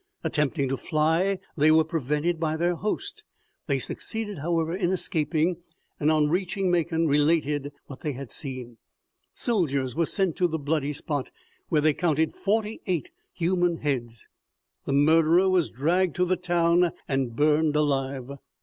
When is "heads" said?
13.77-14.27